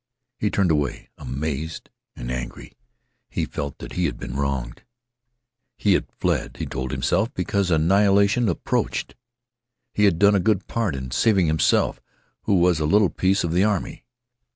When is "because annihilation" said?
7.35-8.49